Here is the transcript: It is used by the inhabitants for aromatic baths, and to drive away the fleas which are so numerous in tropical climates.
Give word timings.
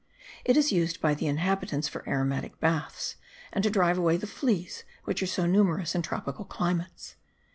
It 0.43 0.57
is 0.57 0.71
used 0.71 0.99
by 0.99 1.13
the 1.13 1.27
inhabitants 1.27 1.87
for 1.87 2.03
aromatic 2.09 2.59
baths, 2.59 3.17
and 3.53 3.63
to 3.63 3.69
drive 3.69 3.99
away 3.99 4.17
the 4.17 4.25
fleas 4.25 4.83
which 5.03 5.21
are 5.21 5.27
so 5.27 5.45
numerous 5.45 5.93
in 5.93 6.01
tropical 6.01 6.45
climates. 6.45 7.17